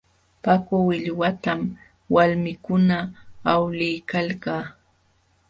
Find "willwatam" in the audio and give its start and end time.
0.87-1.59